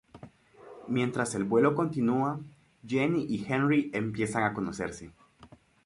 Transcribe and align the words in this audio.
Mientras 0.87 1.35
el 1.35 1.43
vuelo 1.43 1.75
continua, 1.75 2.39
Jenny 2.83 3.23
y 3.29 3.45
Henry 3.47 3.91
empiezan 3.93 4.41
a 4.45 4.53
conocerse. 4.55 5.11